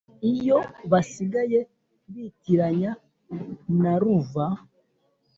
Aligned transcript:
Iyo 0.33 0.57
basigaye 0.91 1.59
bitiranya 2.13 2.91
na 3.81 3.93
ruva 4.01 4.45